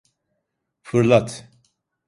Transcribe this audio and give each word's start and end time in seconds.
Fırlat! 0.83 1.49